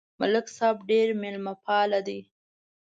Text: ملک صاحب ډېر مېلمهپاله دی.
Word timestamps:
ملک 0.19 0.47
صاحب 0.57 0.77
ډېر 0.89 1.07
مېلمهپاله 1.21 1.99
دی. 2.07 2.19